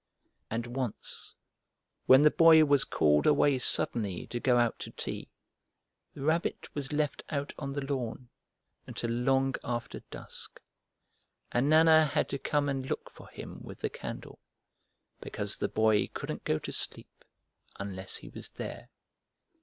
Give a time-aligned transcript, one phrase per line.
[0.49, 1.35] And once,
[2.07, 5.29] when the Boy was called away suddenly to go out to tea,
[6.15, 8.29] the Rabbit was left out on the lawn
[8.87, 10.59] until long after dusk,
[11.51, 14.39] and Nana had to come and look for him with the candle
[15.19, 17.23] because the Boy couldn't go to sleep
[17.79, 18.89] unless he was there.